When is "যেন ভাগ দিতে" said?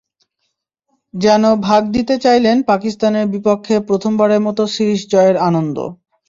1.13-2.15